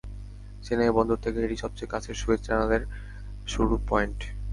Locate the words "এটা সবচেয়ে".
1.39-1.91